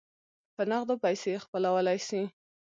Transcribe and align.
په 0.55 0.61
نغدو 0.71 0.95
پیسو 1.03 1.27
یې 1.33 1.43
خپلولای 1.45 1.99
سی. 2.07 2.21